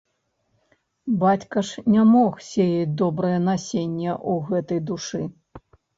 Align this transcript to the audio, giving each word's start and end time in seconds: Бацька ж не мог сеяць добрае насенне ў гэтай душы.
Бацька 1.23 1.57
ж 1.67 1.83
не 1.95 2.03
мог 2.13 2.31
сеяць 2.47 2.97
добрае 3.03 3.37
насенне 3.49 4.11
ў 4.13 4.33
гэтай 4.49 4.79
душы. 4.89 5.21